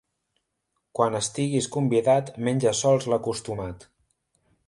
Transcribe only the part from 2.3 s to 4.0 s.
menja sols l'acostumat.